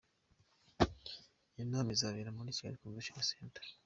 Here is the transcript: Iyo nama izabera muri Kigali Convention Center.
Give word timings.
Iyo 1.53 1.63
nama 1.65 1.89
izabera 1.95 2.35
muri 2.37 2.55
Kigali 2.55 2.81
Convention 2.81 3.19
Center. 3.31 3.63